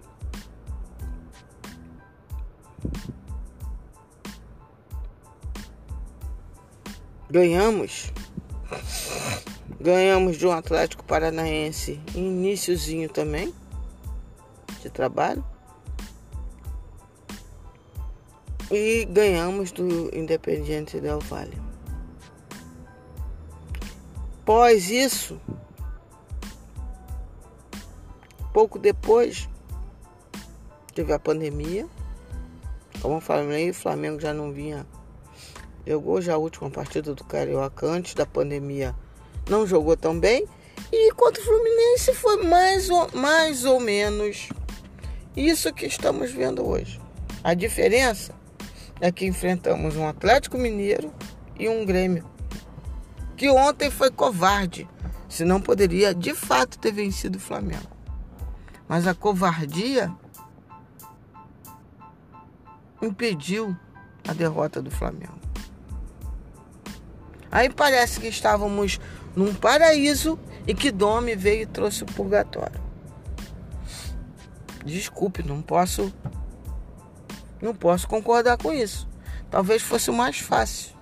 Ganhamos. 7.32 8.14
Ganhamos 9.82 10.38
de 10.38 10.46
um 10.46 10.52
Atlético 10.52 11.04
Paranaense 11.04 12.00
iníciozinho 12.14 13.10
também 13.10 13.52
de 14.84 14.90
trabalho. 14.92 15.44
E 18.70 19.06
ganhamos 19.06 19.72
do 19.72 20.16
Independiente 20.16 21.00
Del 21.00 21.20
Valle. 21.22 21.73
Após 24.44 24.90
isso, 24.90 25.40
pouco 28.52 28.78
depois, 28.78 29.48
teve 30.94 31.14
a 31.14 31.18
pandemia. 31.18 31.88
Como 33.02 33.16
eu 33.16 33.22
falei, 33.22 33.70
o 33.70 33.74
Flamengo 33.74 34.20
já 34.20 34.34
não 34.34 34.52
vinha. 34.52 34.86
Jogou 35.88 36.22
já 36.22 36.34
a 36.34 36.38
última 36.38 36.70
partida 36.70 37.16
do 37.16 37.24
Carioca 37.24 37.88
antes 37.88 38.16
da 38.16 38.26
pandemia. 38.26 38.94
Não 39.50 39.66
jogou 39.66 39.96
tão 39.96 40.20
bem. 40.20 40.46
E 40.92 41.10
contra 41.14 41.42
o 41.42 41.46
Fluminense 41.46 42.14
foi 42.14 42.44
mais 42.44 42.90
ou, 42.90 43.10
mais 43.14 43.64
ou 43.64 43.80
menos 43.80 44.50
isso 45.38 45.74
que 45.74 45.86
estamos 45.86 46.34
vendo 46.34 46.68
hoje. 46.68 47.00
A 47.42 47.54
diferença 47.54 48.36
é 49.00 49.10
que 49.10 49.26
enfrentamos 49.26 49.96
um 49.96 50.06
Atlético 50.06 50.58
Mineiro 50.58 51.14
e 51.58 51.70
um 51.70 51.86
Grêmio 51.86 52.33
que 53.36 53.50
ontem 53.50 53.90
foi 53.90 54.12
covarde, 54.12 54.88
senão 55.28 55.60
poderia 55.60 56.14
de 56.14 56.34
fato 56.34 56.78
ter 56.78 56.92
vencido 56.92 57.38
o 57.38 57.42
Flamengo. 57.42 57.92
Mas 58.88 59.08
a 59.08 59.14
covardia 59.14 60.14
impediu 63.02 63.76
a 64.28 64.34
derrota 64.34 64.82
do 64.82 64.92
Flamengo. 64.92 65.40
Aí 67.52 67.70
parece 67.70 68.20
que 68.20 68.28
estávamos 68.28 69.00
num 69.36 69.54
paraíso 69.54 70.40
e 70.66 70.74
que 70.74 70.92
Dome 70.92 71.36
veio 71.36 71.64
e 71.64 71.66
trouxe 71.66 72.04
o 72.04 72.08
purgatório. 72.08 72.82
Desculpe, 74.86 75.44
não 75.44 75.62
posso 75.62 76.14
não 77.62 77.74
posso 77.74 78.08
concordar 78.08 78.58
com 78.58 78.74
isso. 78.74 79.08
Talvez 79.50 79.82
fosse 79.82 80.10
o 80.10 80.14
mais 80.14 80.40
fácil. 80.40 80.94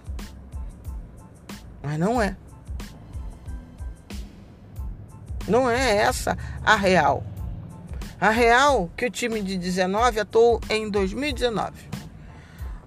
Mas 1.83 1.97
não 1.97 2.21
é. 2.21 2.35
Não 5.47 5.69
é 5.69 5.97
essa 5.97 6.38
a 6.63 6.75
real. 6.75 7.23
A 8.19 8.29
real 8.29 8.89
que 8.95 9.05
o 9.05 9.09
time 9.09 9.41
de 9.41 9.57
19 9.57 10.19
atuou 10.19 10.61
em 10.69 10.89
2019. 10.89 11.89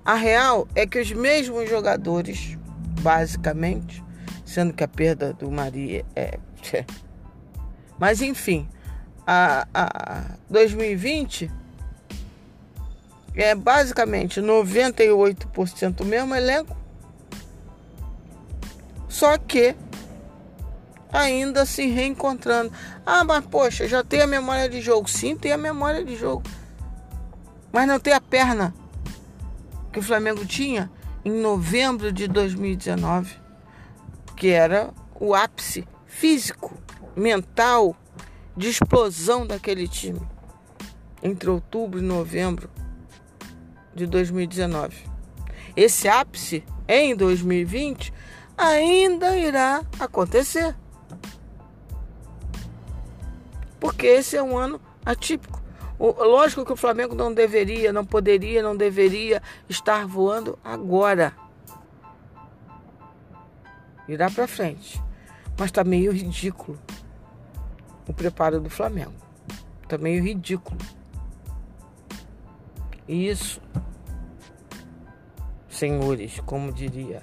A 0.05 0.15
real 0.15 0.69
é 0.75 0.87
que 0.87 1.01
os 1.01 1.11
mesmos 1.13 1.69
jogadores, 1.69 2.57
basicamente, 3.01 4.05
sendo 4.45 4.73
que 4.73 4.85
a 4.85 4.89
perda 4.89 5.33
do 5.33 5.51
Maria 5.51 6.05
é. 6.15 6.39
Mas 7.99 8.23
enfim, 8.23 8.69
a, 9.27 9.67
a 9.75 10.37
2020 10.49 11.51
é 13.35 13.55
basicamente 13.55 14.41
98% 14.41 16.01
o 16.01 16.05
mesmo 16.05 16.35
elenco 16.35 16.84
só 19.25 19.39
que 19.39 19.75
ainda 21.11 21.65
se 21.65 21.87
reencontrando. 21.87 22.71
Ah, 23.07 23.25
mas 23.25 23.43
poxa, 23.47 23.89
já 23.89 24.05
tem 24.05 24.21
a 24.21 24.27
memória 24.27 24.69
de 24.69 24.83
jogo. 24.83 25.09
Sim, 25.09 25.35
tem 25.35 25.51
a 25.51 25.57
memória 25.57 26.05
de 26.05 26.15
jogo. 26.15 26.43
Mas 27.73 27.89
não 27.89 27.99
tem 27.99 28.13
a 28.13 28.21
perna 28.21 28.75
que 29.91 29.99
o 29.99 30.03
Flamengo 30.03 30.45
tinha 30.45 30.91
em 31.25 31.33
novembro 31.33 32.13
de 32.13 32.29
2019, 32.29 33.35
que 34.37 34.49
era 34.49 34.93
o 35.19 35.35
ápice 35.35 35.89
físico, 36.07 36.77
mental, 37.17 37.97
de 38.55 38.69
explosão 38.69 39.47
daquele 39.47 39.89
time 39.89 40.21
entre 41.23 41.49
outubro 41.49 41.99
e 41.99 42.03
novembro 42.03 42.69
de 43.95 44.07
2019. 44.07 44.99
Esse 45.75 46.09
ápice 46.09 46.63
em 46.87 47.17
2020 47.17 48.13
ainda 48.57 49.37
irá 49.37 49.85
acontecer. 49.99 50.75
Porque 53.79 54.07
esse 54.07 54.37
é 54.37 54.43
um 54.43 54.57
ano 54.57 54.81
atípico. 55.05 55.63
Lógico 55.99 56.65
que 56.65 56.73
o 56.73 56.77
Flamengo 56.77 57.15
não 57.15 57.33
deveria, 57.33 57.93
não 57.93 58.05
poderia, 58.05 58.63
não 58.63 58.77
deveria 58.77 59.43
estar 59.69 60.07
voando 60.07 60.59
agora. 60.65 61.35
Irá 64.09 64.31
para 64.31 64.47
frente. 64.47 65.03
Mas 65.57 65.67
está 65.67 65.85
meio 65.85 66.13
ridículo 66.13 66.79
o 68.07 68.13
preparo 68.13 68.61
do 68.61 68.69
Flamengo. 68.69 69.15
Está 69.83 69.99
meio 69.99 70.23
ridículo. 70.23 70.79
Isso, 73.07 73.61
senhores, 75.69 76.41
como 76.41 76.73
diria 76.73 77.23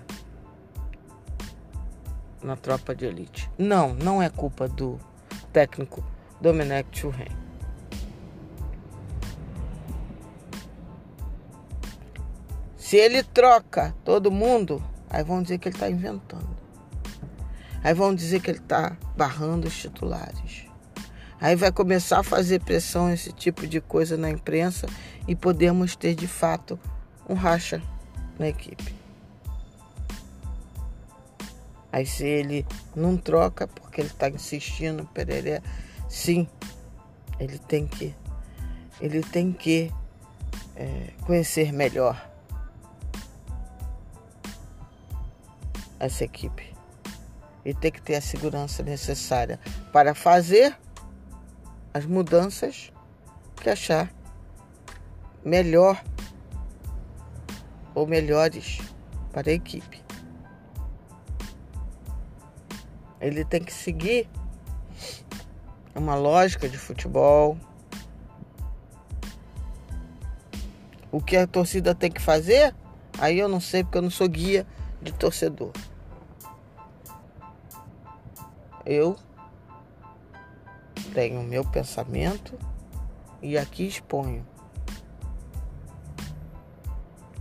na 2.44 2.56
tropa 2.56 2.96
de 2.96 3.06
elite. 3.06 3.50
Não, 3.58 3.94
não 3.94 4.22
é 4.22 4.30
culpa 4.30 4.68
do 4.68 5.00
técnico 5.52 6.04
Domenech 6.40 6.88
Churren. 6.92 7.28
Se 12.78 12.98
ele 12.98 13.24
troca 13.24 13.96
todo 14.04 14.32
mundo, 14.32 14.84
aí 15.10 15.24
vão 15.24 15.42
dizer 15.42 15.60
que 15.60 15.70
ele 15.70 15.76
está 15.76 15.90
inventando. 15.90 16.50
Aí 17.84 17.94
vão 17.94 18.14
dizer 18.14 18.42
que 18.42 18.52
ele 18.52 18.60
está 18.60 18.98
barrando 19.16 19.68
os 19.68 19.78
titulares. 19.78 20.66
Aí 21.40 21.56
vai 21.56 21.72
começar 21.72 22.20
a 22.20 22.24
fazer 22.24 22.62
pressão, 22.62 23.10
esse 23.12 23.32
tipo 23.32 23.66
de 23.66 23.82
coisa 23.82 24.16
na 24.18 24.30
imprensa 24.30 24.88
e 25.28 25.36
podemos 25.36 25.96
ter 25.96 26.14
de 26.14 26.28
fato 26.28 26.80
um 27.28 27.34
racha 27.34 27.82
na 28.38 28.50
equipe. 28.50 29.01
Aí 31.92 32.06
se 32.06 32.26
ele 32.26 32.66
não 32.96 33.18
troca 33.18 33.68
porque 33.68 34.02
ele 34.02 34.08
está 34.08 34.30
insistindo, 34.30 35.06
pereré, 35.08 35.62
sim, 36.08 36.48
ele 37.40 37.60
tem 37.60 37.86
que, 37.86 38.16
ele 39.02 39.22
tem 39.22 39.52
que 39.52 39.92
é, 40.76 41.12
conhecer 41.26 41.74
melhor 41.74 42.30
essa 46.00 46.24
equipe 46.24 46.74
e 47.64 47.74
tem 47.74 47.92
que 47.92 48.02
ter 48.02 48.16
a 48.16 48.22
segurança 48.22 48.82
necessária 48.82 49.60
para 49.92 50.16
fazer 50.16 50.76
as 51.94 52.06
mudanças 52.06 52.92
que 53.58 53.70
achar 53.70 54.12
melhor 55.44 56.02
ou 57.94 58.08
melhores 58.08 58.80
para 59.32 59.50
a 59.50 59.54
equipe. 59.54 60.01
Ele 63.22 63.46
tem 63.46 63.64
que 63.64 63.72
seguir 63.72 64.28
uma 65.94 66.16
lógica 66.16 66.68
de 66.68 66.78
futebol. 66.78 67.56
O 71.12 71.22
que 71.22 71.38
a 71.38 71.46
torcida 71.46 71.94
tem 71.94 72.10
que 72.10 72.22
fazer, 72.22 72.74
aí 73.20 73.38
eu 73.38 73.48
não 73.48 73.60
sei 73.60 73.84
porque 73.84 74.00
eu 74.00 74.02
não 74.02 74.10
sou 74.10 74.28
guia 74.28 74.66
de 75.02 75.14
torcedor. 75.14 75.72
Eu 78.84 79.16
tenho 81.14 81.42
o 81.42 81.44
meu 81.44 81.64
pensamento 81.64 82.58
e 83.42 83.56
aqui 83.58 83.86
exponho. 83.86 84.48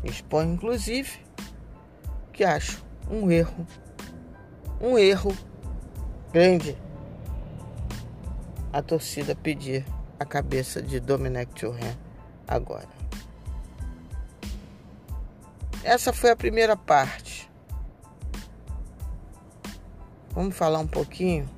Exponho, 0.05 0.55
inclusive, 0.55 1.21
que 2.33 2.45
acho 2.45 2.85
um 3.09 3.31
erro, 3.31 3.67
um 4.81 4.99
erro 4.99 5.35
grande 6.33 6.77
a 8.73 8.81
torcida 8.81 9.35
pedir 9.35 9.85
a 10.19 10.25
cabeça 10.25 10.81
de 10.81 11.01
Domenech 11.01 11.53
Thurman 11.55 11.97
agora. 12.47 12.89
Essa 15.83 16.13
foi 16.13 16.31
a 16.31 16.37
primeira 16.37 16.77
parte. 16.77 17.51
Vamos 20.33 20.57
falar 20.57 20.79
um 20.79 20.87
pouquinho 20.87 21.49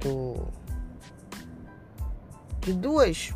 do 0.00 0.46
de 2.60 2.74
duas 2.74 3.32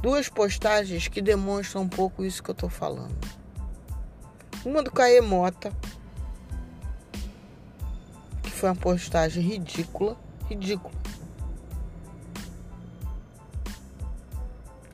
duas 0.00 0.28
postagens 0.28 1.08
que 1.08 1.20
demonstram 1.20 1.82
um 1.82 1.88
pouco 1.88 2.24
isso 2.24 2.42
que 2.42 2.50
eu 2.50 2.54
tô 2.54 2.68
falando. 2.68 3.16
Uma 4.64 4.82
do 4.82 4.92
Caê 4.92 5.20
Mota, 5.20 5.72
foi 8.64 8.70
uma 8.70 8.74
postagem 8.76 9.42
ridícula, 9.42 10.16
ridícula. 10.48 10.94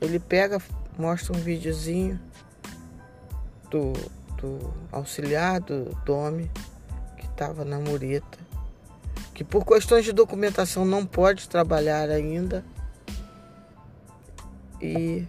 Ele 0.01 0.19
pega, 0.19 0.61
mostra 0.97 1.37
um 1.37 1.39
videozinho 1.39 2.19
do, 3.69 3.93
do 4.37 4.73
auxiliar 4.91 5.61
do 5.61 5.95
Domi, 6.03 6.51
que 7.15 7.25
estava 7.27 7.63
na 7.63 7.79
mureta, 7.79 8.37
que 9.33 9.41
por 9.41 9.63
questões 9.63 10.03
de 10.03 10.11
documentação 10.11 10.83
não 10.83 11.05
pode 11.05 11.47
trabalhar 11.47 12.09
ainda 12.09 12.65
e 14.81 15.25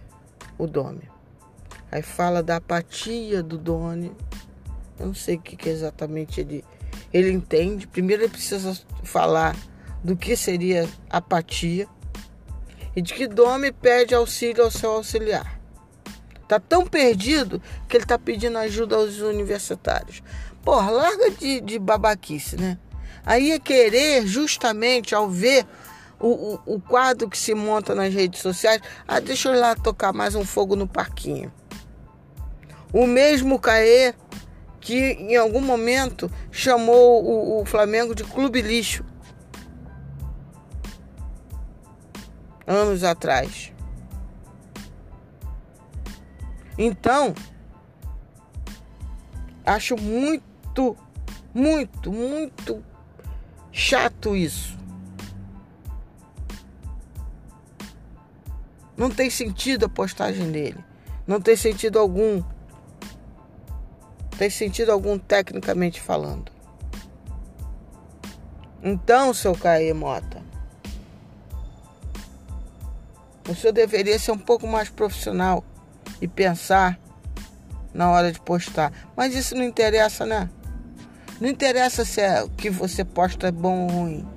o 0.57 0.67
Domi. 0.67 1.09
Aí 1.89 2.01
fala 2.01 2.43
da 2.43 2.57
apatia 2.57 3.41
do 3.41 3.57
Doni. 3.57 4.11
Eu 4.99 5.07
não 5.07 5.13
sei 5.13 5.37
o 5.37 5.39
que, 5.39 5.55
que 5.55 5.69
exatamente 5.69 6.41
ele, 6.41 6.65
ele 7.13 7.31
entende. 7.31 7.87
Primeiro 7.87 8.23
ele 8.23 8.31
precisa 8.31 8.77
falar 9.03 9.55
do 10.03 10.15
que 10.15 10.35
seria 10.35 10.87
apatia 11.09 11.87
e 12.95 13.01
de 13.01 13.13
que 13.13 13.27
Domi 13.27 13.71
pede 13.71 14.13
auxílio 14.13 14.63
ao 14.63 14.71
seu 14.71 14.91
auxiliar. 14.91 15.59
Tá 16.47 16.59
tão 16.59 16.85
perdido 16.85 17.61
que 17.87 17.97
ele 17.97 18.05
tá 18.05 18.19
pedindo 18.19 18.57
ajuda 18.57 18.95
aos 18.95 19.19
universitários. 19.19 20.21
Porra, 20.61 20.91
larga 20.91 21.31
de, 21.31 21.61
de 21.61 21.79
babaquice, 21.79 22.57
né? 22.57 22.77
Aí 23.25 23.51
é 23.51 23.59
querer, 23.59 24.27
justamente 24.27 25.15
ao 25.15 25.29
ver 25.29 25.65
o, 26.19 26.27
o, 26.27 26.75
o 26.75 26.81
quadro 26.81 27.29
que 27.29 27.37
se 27.37 27.53
monta 27.53 27.95
nas 27.95 28.13
redes 28.13 28.41
sociais. 28.41 28.81
Ah, 29.07 29.19
deixa 29.19 29.49
eu 29.49 29.55
ir 29.55 29.59
lá 29.59 29.75
tocar 29.75 30.13
mais 30.13 30.35
um 30.35 30.45
fogo 30.45 30.75
no 30.75 30.87
parquinho. 30.87 31.51
O 32.91 33.07
mesmo 33.07 33.57
Caê 33.57 34.13
que 34.83 35.13
em 35.13 35.37
algum 35.37 35.61
momento 35.61 36.29
chamou 36.51 37.23
o, 37.23 37.61
o 37.61 37.65
Flamengo 37.65 38.13
de 38.13 38.25
clube 38.25 38.61
lixo. 38.61 39.05
Anos 42.67 43.03
atrás. 43.03 43.71
Então, 46.77 47.33
acho 49.65 49.95
muito, 49.95 50.97
muito, 51.53 52.11
muito 52.11 52.83
chato 53.71 54.35
isso. 54.35 54.77
Não 58.97 59.09
tem 59.09 59.29
sentido 59.29 59.85
a 59.85 59.89
postagem 59.89 60.51
dele. 60.51 60.83
Não 61.25 61.39
tem 61.39 61.55
sentido 61.55 61.97
algum. 61.99 62.43
Tem 64.37 64.49
sentido 64.49 64.91
algum 64.91 65.17
tecnicamente 65.17 66.01
falando. 66.01 66.51
Então, 68.81 69.33
seu 69.33 69.55
Caê 69.55 69.93
Mota, 69.93 70.41
o 73.49 73.55
senhor 73.55 73.71
deveria 73.71 74.17
ser 74.19 74.31
um 74.31 74.37
pouco 74.37 74.67
mais 74.67 74.89
profissional 74.89 75.63
e 76.21 76.27
pensar 76.27 76.99
na 77.93 78.09
hora 78.09 78.31
de 78.31 78.39
postar. 78.39 78.91
Mas 79.15 79.35
isso 79.35 79.55
não 79.55 79.63
interessa, 79.63 80.25
né? 80.25 80.49
Não 81.39 81.47
interessa 81.49 82.03
se 82.03 82.21
é 82.21 82.43
o 82.43 82.49
que 82.49 82.69
você 82.69 83.03
posta 83.03 83.47
é 83.47 83.51
bom 83.51 83.83
ou 83.83 83.89
ruim, 83.89 84.27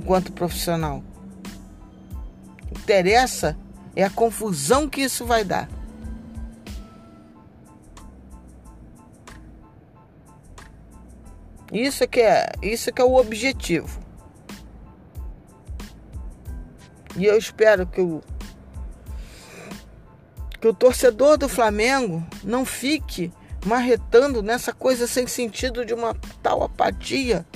enquanto 0.00 0.32
profissional. 0.32 1.02
Interessa 2.70 3.56
é 3.94 4.04
a 4.04 4.10
confusão 4.10 4.88
que 4.88 5.02
isso 5.02 5.24
vai 5.24 5.44
dar. 5.44 5.68
Isso 11.72 12.06
que 12.08 12.20
é, 12.20 12.50
isso 12.62 12.92
que 12.92 13.00
é 13.00 13.04
o 13.04 13.14
objetivo. 13.16 14.00
E 17.16 17.24
eu 17.24 17.36
espero 17.36 17.86
que 17.86 18.00
o 18.00 18.22
que 20.60 20.66
o 20.66 20.74
torcedor 20.74 21.36
do 21.36 21.48
Flamengo 21.48 22.26
não 22.42 22.64
fique 22.64 23.32
marretando 23.64 24.42
nessa 24.42 24.72
coisa 24.72 25.06
sem 25.06 25.26
sentido 25.26 25.84
de 25.84 25.94
uma 25.94 26.16
tal 26.42 26.62
apatia 26.62 27.46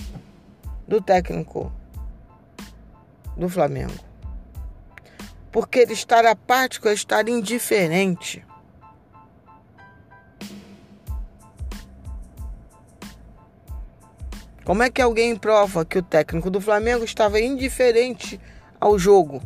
do 0.87 1.01
técnico 1.01 1.73
do 3.37 3.49
Flamengo. 3.49 3.95
Porque 5.51 5.81
ele 5.81 5.93
estar 5.93 6.25
apático 6.25 6.89
é 6.89 6.93
estar 6.93 7.29
indiferente. 7.29 8.45
Como 14.65 14.83
é 14.83 14.91
que 14.91 15.03
alguém 15.03 15.37
prova 15.37 15.85
que 15.85 15.99
o 15.99 16.03
técnico 16.03 16.49
do 16.49 16.61
Flamengo 16.61 17.05
estava 17.05 17.41
indiferente 17.41 18.41
ao 18.81 18.97
jogo? 18.97 19.43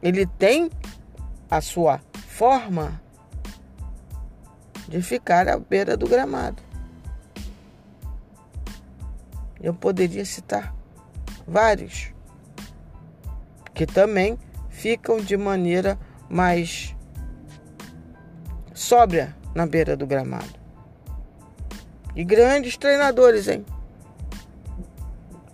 Ele 0.00 0.26
tem 0.26 0.70
a 1.50 1.60
sua 1.60 2.00
forma 2.28 3.02
de 4.88 5.02
ficar 5.02 5.48
à 5.48 5.58
beira 5.58 5.96
do 5.96 6.06
gramado. 6.06 6.62
Eu 9.60 9.74
poderia 9.74 10.24
citar 10.24 10.74
vários 11.46 12.12
que 13.74 13.84
também 13.84 14.38
ficam 14.68 15.18
de 15.18 15.36
maneira 15.36 15.98
mais 16.28 16.96
sóbria 18.72 19.36
na 19.54 19.66
beira 19.66 19.96
do 19.96 20.06
gramado. 20.06 20.59
E 22.14 22.24
grandes 22.24 22.76
treinadores, 22.76 23.48
hein? 23.48 23.64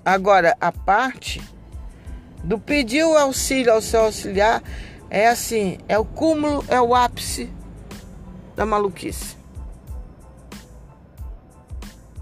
Agora, 0.04 0.56
a 0.60 0.70
parte 0.70 1.42
do 2.42 2.58
pedir 2.58 3.04
o 3.04 3.16
auxílio 3.16 3.72
ao 3.72 3.82
seu 3.82 4.02
auxiliar 4.02 4.62
é 5.10 5.28
assim, 5.28 5.78
é 5.88 5.98
o 5.98 6.04
cúmulo, 6.04 6.64
é 6.68 6.80
o 6.80 6.94
ápice 6.94 7.50
da 8.54 8.64
maluquice. 8.64 9.36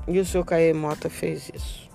E 0.08 0.18
o 0.18 0.24
seu 0.24 0.44
Caê 0.44 0.72
Mota 0.72 1.08
fez 1.08 1.50
isso. 1.54 1.88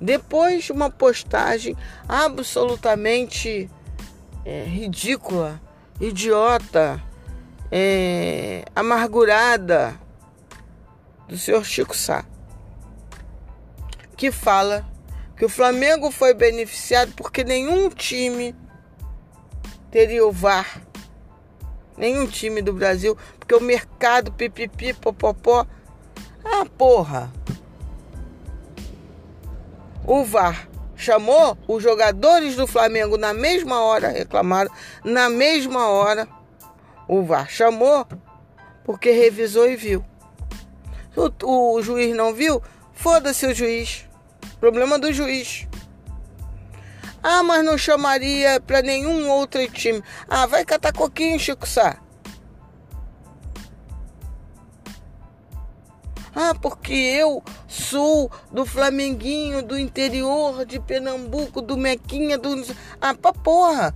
Depois 0.00 0.64
de 0.64 0.72
uma 0.72 0.90
postagem 0.90 1.76
absolutamente 2.08 3.70
é, 4.44 4.64
ridícula, 4.64 5.60
idiota, 6.00 7.00
é, 7.70 8.64
amargurada 8.74 9.98
do 11.30 11.38
senhor 11.38 11.64
Chico 11.64 11.96
Sá, 11.96 12.24
que 14.16 14.32
fala 14.32 14.84
que 15.36 15.44
o 15.44 15.48
Flamengo 15.48 16.10
foi 16.10 16.34
beneficiado 16.34 17.12
porque 17.16 17.44
nenhum 17.44 17.88
time 17.88 18.54
teria 19.92 20.26
o 20.26 20.32
VAR. 20.32 20.82
Nenhum 21.96 22.26
time 22.26 22.60
do 22.60 22.72
Brasil, 22.72 23.16
porque 23.38 23.54
o 23.54 23.60
mercado 23.60 24.32
pipipi 24.32 24.92
popopó. 24.92 25.66
Ah, 26.44 26.66
porra. 26.76 27.30
O 30.04 30.24
VAR 30.24 30.68
chamou 30.96 31.56
os 31.68 31.82
jogadores 31.82 32.56
do 32.56 32.66
Flamengo 32.66 33.16
na 33.16 33.32
mesma 33.32 33.80
hora, 33.82 34.08
reclamaram, 34.08 34.70
na 35.04 35.30
mesma 35.30 35.88
hora. 35.88 36.26
O 37.06 37.22
VAR 37.22 37.48
chamou 37.48 38.04
porque 38.82 39.12
revisou 39.12 39.70
e 39.70 39.76
viu. 39.76 40.09
O, 41.16 41.74
o 41.74 41.82
juiz 41.82 42.14
não 42.16 42.32
viu? 42.32 42.62
Foda-se 42.92 43.46
o 43.46 43.54
juiz. 43.54 44.06
Problema 44.58 44.98
do 44.98 45.12
juiz. 45.12 45.66
Ah, 47.22 47.42
mas 47.42 47.64
não 47.64 47.76
chamaria 47.76 48.60
para 48.60 48.82
nenhum 48.82 49.28
outro 49.28 49.66
time. 49.68 50.02
Ah, 50.28 50.46
vai 50.46 50.64
catar 50.64 50.92
coquinho, 50.92 51.38
Chico 51.38 51.66
Sá. 51.66 51.98
Ah, 56.34 56.54
porque 56.54 56.94
eu 56.94 57.42
sou 57.66 58.30
do 58.52 58.64
Flamenguinho, 58.64 59.62
do 59.62 59.78
interior 59.78 60.64
de 60.64 60.78
Pernambuco, 60.78 61.60
do 61.60 61.76
Mequinha, 61.76 62.38
do. 62.38 62.64
Ah, 63.00 63.14
pra 63.14 63.32
porra! 63.32 63.94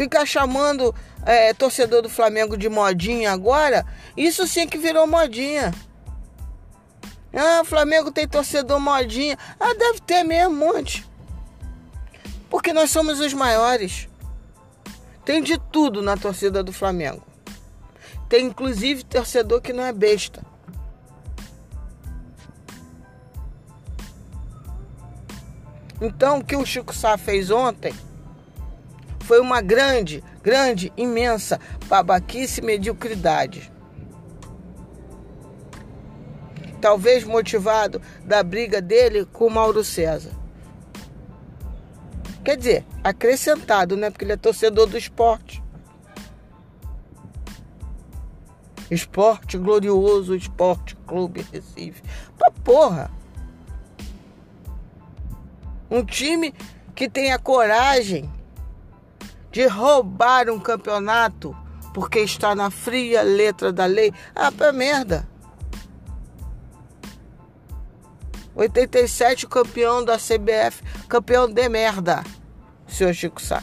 Ficar 0.00 0.24
chamando 0.24 0.94
é, 1.26 1.52
torcedor 1.52 2.00
do 2.00 2.08
Flamengo 2.08 2.56
de 2.56 2.70
modinha 2.70 3.32
agora, 3.32 3.84
isso 4.16 4.46
sim 4.46 4.66
que 4.66 4.78
virou 4.78 5.06
modinha. 5.06 5.74
Ah, 7.34 7.60
o 7.60 7.66
Flamengo 7.66 8.10
tem 8.10 8.26
torcedor 8.26 8.80
modinha. 8.80 9.36
Ah, 9.60 9.74
deve 9.74 10.00
ter 10.00 10.24
mesmo, 10.24 10.54
um 10.54 10.72
monte. 10.72 11.06
Porque 12.48 12.72
nós 12.72 12.90
somos 12.90 13.20
os 13.20 13.34
maiores. 13.34 14.08
Tem 15.22 15.42
de 15.42 15.58
tudo 15.70 16.00
na 16.00 16.16
torcida 16.16 16.62
do 16.62 16.72
Flamengo. 16.72 17.22
Tem 18.26 18.46
inclusive 18.46 19.04
torcedor 19.04 19.60
que 19.60 19.74
não 19.74 19.84
é 19.84 19.92
besta. 19.92 20.42
Então, 26.00 26.38
o 26.38 26.44
que 26.44 26.56
o 26.56 26.64
Chico 26.64 26.94
Sá 26.94 27.18
fez 27.18 27.50
ontem 27.50 27.94
foi 29.30 29.38
uma 29.38 29.60
grande, 29.60 30.24
grande, 30.42 30.92
imensa 30.96 31.60
babaquice 31.86 32.60
e 32.60 32.64
mediocridade. 32.64 33.72
talvez 36.80 37.22
motivado 37.22 38.02
da 38.24 38.42
briga 38.42 38.82
dele 38.82 39.24
com 39.26 39.48
Mauro 39.48 39.84
César. 39.84 40.32
Quer 42.42 42.56
dizer, 42.56 42.86
acrescentado, 43.04 43.96
né? 43.96 44.10
Porque 44.10 44.24
ele 44.24 44.32
é 44.32 44.36
torcedor 44.36 44.88
do 44.88 44.98
esporte. 44.98 45.62
Esporte 48.90 49.56
glorioso, 49.56 50.34
Esporte 50.34 50.96
Clube 51.06 51.46
Recife. 51.52 52.02
Pra 52.36 52.50
porra! 52.64 53.12
Um 55.88 56.04
time 56.04 56.52
que 56.96 57.08
tem 57.08 57.30
a 57.32 57.38
coragem 57.38 58.28
de 59.50 59.66
roubar 59.66 60.48
um 60.48 60.60
campeonato 60.60 61.56
porque 61.92 62.20
está 62.20 62.54
na 62.54 62.70
fria 62.70 63.22
letra 63.22 63.72
da 63.72 63.86
lei. 63.86 64.12
Ah, 64.34 64.52
pra 64.52 64.72
merda! 64.72 65.28
87 68.54 69.46
campeão 69.46 70.04
da 70.04 70.16
CBF, 70.16 70.82
campeão 71.08 71.50
de 71.50 71.68
merda, 71.68 72.22
senhor 72.86 73.14
Chico 73.14 73.40
Sá. 73.40 73.62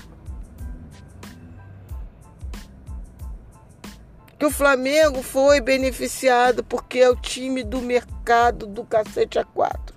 Que 4.39 4.45
o 4.45 4.51
Flamengo 4.51 5.21
foi 5.21 5.59
beneficiado 5.59 6.63
porque 6.63 6.99
é 6.99 7.09
o 7.09 7.15
time 7.15 7.63
do 7.63 7.81
mercado 7.81 8.65
do 8.65 8.83
cacete 8.85 9.37
a 9.37 9.43
quatro. 9.43 9.95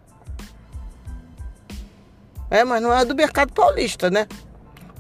É, 2.51 2.65
mas 2.65 2.83
não 2.83 2.93
é 2.93 3.05
do 3.05 3.15
mercado 3.15 3.53
paulista, 3.53 4.11
né? 4.11 4.27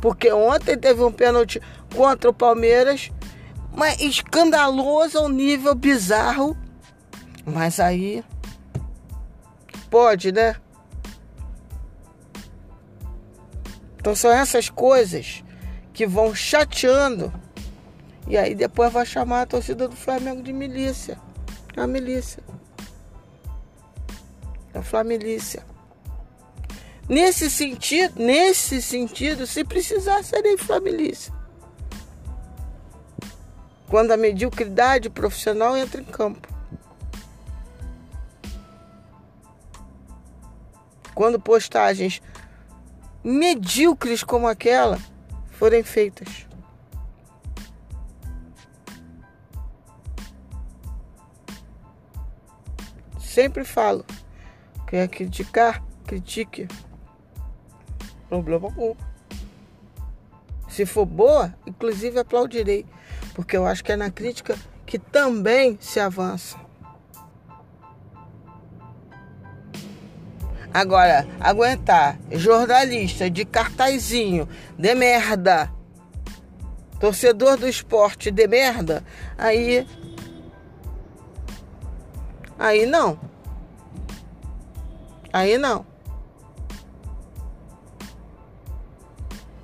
Porque 0.00 0.32
ontem 0.32 0.76
teve 0.78 1.02
um 1.02 1.12
pênalti 1.12 1.60
contra 1.94 2.30
o 2.30 2.34
Palmeiras, 2.34 3.10
mas 3.74 4.00
escandaloso 4.00 5.18
ao 5.18 5.28
nível 5.28 5.74
bizarro. 5.74 6.56
Mas 7.44 7.78
aí 7.78 8.24
pode, 9.90 10.32
né? 10.32 10.56
Então 13.96 14.14
são 14.14 14.30
essas 14.30 14.70
coisas 14.70 15.44
que 15.92 16.06
vão 16.06 16.34
chateando. 16.34 17.32
E 18.26 18.38
aí 18.38 18.54
depois 18.54 18.92
vai 18.92 19.04
chamar 19.04 19.42
a 19.42 19.46
torcida 19.46 19.86
do 19.86 19.96
Flamengo 19.96 20.42
de 20.42 20.52
milícia. 20.52 21.18
É 21.76 21.82
a 21.82 21.86
milícia. 21.86 22.42
É 24.72 24.78
a 24.78 24.82
Flamilícia. 24.82 25.69
Nesse 27.10 27.50
sentido, 27.50 28.22
nesse 28.22 28.80
sentido, 28.80 29.46
se 29.46 29.64
precisar, 29.64 30.22
serei 30.22 30.56
Flamilícia. 30.56 31.34
Quando 33.88 34.12
a 34.12 34.16
mediocridade 34.16 35.10
profissional 35.10 35.76
entra 35.76 36.00
em 36.00 36.04
campo. 36.04 36.48
quando 41.20 41.38
postagens 41.38 42.22
medíocres 43.22 44.24
como 44.24 44.48
aquela 44.48 44.98
forem 45.50 45.82
feitas. 45.82 46.46
Sempre 53.18 53.64
falo, 53.66 54.02
quer 54.86 55.06
criticar, 55.08 55.84
critique. 56.06 56.66
Problema 58.30 58.68
algum. 58.68 58.94
Se 60.68 60.86
for 60.86 61.04
boa, 61.04 61.52
inclusive 61.66 62.16
aplaudirei, 62.20 62.86
porque 63.34 63.56
eu 63.56 63.66
acho 63.66 63.82
que 63.82 63.90
é 63.90 63.96
na 63.96 64.08
crítica 64.08 64.56
que 64.86 65.00
também 65.00 65.76
se 65.80 65.98
avança. 65.98 66.56
Agora, 70.72 71.26
aguentar 71.40 72.16
jornalista 72.30 73.28
de 73.28 73.44
cartazinho 73.44 74.48
de 74.78 74.94
merda, 74.94 75.68
torcedor 77.00 77.56
do 77.56 77.66
esporte 77.66 78.30
de 78.30 78.46
merda, 78.46 79.02
aí. 79.36 79.84
Aí 82.56 82.86
não. 82.86 83.18
Aí 85.32 85.58
não. 85.58 85.89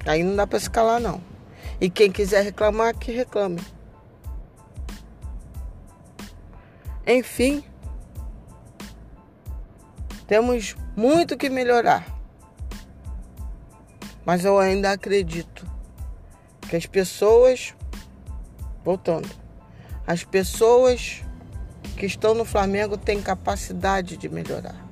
Aí 0.07 0.23
não 0.23 0.37
dá 0.37 0.47
para 0.47 0.59
escalar 0.59 1.01
não. 1.01 1.21
E 1.81 1.91
quem 1.91 2.11
quiser 2.11 2.43
reclamar, 2.43 2.97
que 2.97 3.13
reclame. 3.13 3.61
Enfim, 7.07 7.65
temos 10.27 10.77
muito 10.97 11.37
que 11.37 11.51
melhorar. 11.51 12.07
Mas 14.25 14.45
eu 14.45 14.59
ainda 14.59 14.91
acredito 14.91 15.67
que 16.69 16.75
as 16.75 16.87
pessoas, 16.87 17.75
voltando, 18.85 19.29
as 20.07 20.25
pessoas 20.25 21.23
que 21.97 22.07
estão 22.07 22.35
no 22.35 22.45
Flamengo 22.45 22.97
têm 22.97 23.23
capacidade 23.23 24.17
de 24.17 24.29
melhorar. 24.29 24.85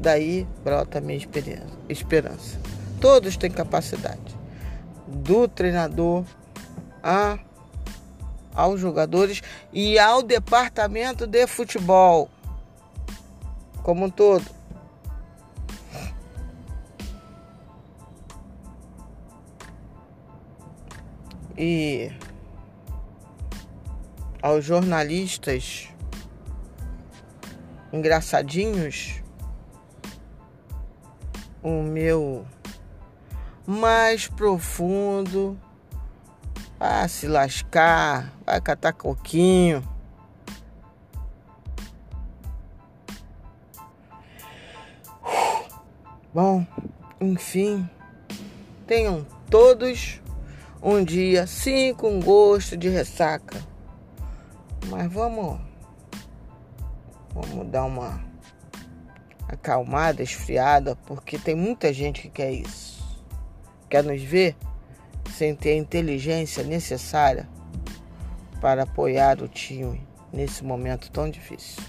Daí 0.00 0.46
brota 0.62 0.98
a 0.98 1.00
minha 1.00 1.18
esperança. 1.88 2.73
Todos 3.04 3.36
têm 3.36 3.50
capacidade. 3.50 4.34
Do 5.06 5.46
treinador 5.46 6.24
a, 7.02 7.38
aos 8.54 8.80
jogadores 8.80 9.42
e 9.74 9.98
ao 9.98 10.22
departamento 10.22 11.26
de 11.26 11.46
futebol 11.46 12.30
como 13.82 14.06
um 14.06 14.10
todo. 14.10 14.46
E 21.58 22.10
aos 24.40 24.64
jornalistas 24.64 25.90
engraçadinhos, 27.92 29.22
o 31.62 31.82
meu 31.82 32.46
mais 33.66 34.28
profundo. 34.28 35.58
Vai 36.78 37.08
se 37.08 37.26
lascar, 37.26 38.32
vai 38.44 38.60
catar 38.60 38.92
coquinho. 38.92 39.82
Bom, 46.32 46.66
enfim, 47.20 47.88
tenham 48.86 49.24
todos 49.48 50.20
um 50.82 51.02
dia 51.02 51.46
sim 51.46 51.94
com 51.94 52.20
gosto 52.20 52.76
de 52.76 52.88
ressaca. 52.88 53.62
Mas 54.88 55.10
vamos 55.10 55.60
vamos 57.32 57.68
dar 57.68 57.84
uma 57.84 58.20
acalmada, 59.48 60.22
esfriada, 60.22 60.96
porque 61.06 61.38
tem 61.38 61.54
muita 61.54 61.92
gente 61.92 62.22
que 62.22 62.30
quer 62.30 62.52
isso 62.52 62.83
quer 63.94 64.02
nos 64.02 64.20
ver 64.20 64.56
sem 65.30 65.54
ter 65.54 65.70
a 65.70 65.76
inteligência 65.76 66.64
necessária 66.64 67.48
para 68.60 68.82
apoiar 68.82 69.40
o 69.40 69.46
time 69.46 70.04
nesse 70.32 70.64
momento 70.64 71.12
tão 71.12 71.30
difícil. 71.30 71.80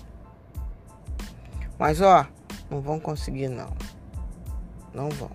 Mas 1.79 2.01
ó, 2.01 2.27
não 2.69 2.79
vão 2.79 2.99
conseguir 2.99 3.47
não. 3.47 3.75
Não 4.93 5.09
vão. 5.09 5.31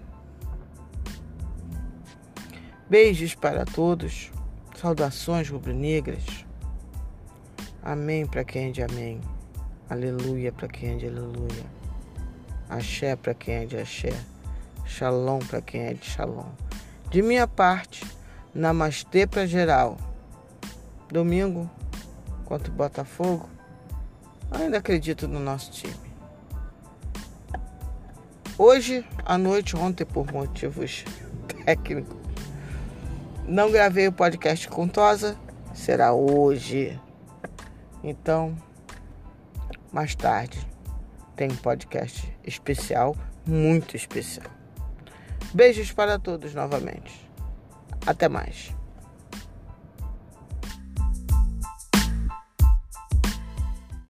Beijos 2.88 3.34
para 3.34 3.64
todos. 3.64 4.30
Saudações 4.76 5.48
rubro-negras. 5.48 6.46
Amém 7.82 8.24
para 8.26 8.44
quem 8.44 8.68
é 8.68 8.70
de 8.70 8.82
amém. 8.84 9.20
Aleluia 9.88 10.52
para 10.52 10.68
quem 10.68 10.90
é 10.90 10.96
de 10.98 11.08
aleluia. 11.08 11.66
Axé 12.68 13.16
para 13.16 13.34
quem 13.34 13.54
é 13.56 13.66
de 13.66 13.76
axé. 13.76 14.14
Shalom 14.90 15.38
para 15.38 15.62
quem 15.62 15.82
é 15.82 15.94
de 15.94 16.04
Shalom. 16.04 16.50
De 17.10 17.22
minha 17.22 17.46
parte, 17.46 18.04
Namastê 18.52 19.24
para 19.24 19.46
geral. 19.46 19.96
Domingo, 21.08 21.70
contra 22.44 22.70
o 22.70 22.74
Botafogo, 22.74 23.48
ainda 24.50 24.78
acredito 24.78 25.28
no 25.28 25.38
nosso 25.38 25.70
time. 25.70 25.94
Hoje 28.58 29.06
à 29.24 29.38
noite, 29.38 29.76
ontem 29.76 30.04
por 30.04 30.30
motivos 30.32 31.04
técnicos, 31.64 32.16
não 33.46 33.70
gravei 33.70 34.08
o 34.08 34.12
podcast 34.12 34.68
com 34.68 34.88
Tosa, 34.88 35.38
será 35.72 36.12
hoje. 36.12 37.00
Então, 38.02 38.56
mais 39.92 40.16
tarde, 40.16 40.58
tem 41.36 41.48
um 41.48 41.56
podcast 41.56 42.36
especial, 42.44 43.16
muito 43.46 43.96
especial. 43.96 44.59
Beijos 45.52 45.92
para 45.92 46.18
todos 46.18 46.54
novamente. 46.54 47.28
Até 48.06 48.28
mais. 48.28 48.74